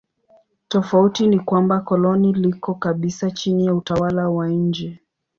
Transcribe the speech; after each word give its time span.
Tofauti 0.67 1.27
ni 1.27 1.39
kwamba 1.39 1.79
koloni 1.79 2.33
liko 2.33 2.73
kabisa 2.75 3.31
chini 3.31 3.65
ya 3.65 3.75
utawala 3.75 4.29
wa 4.29 4.47
nje. 4.47 4.99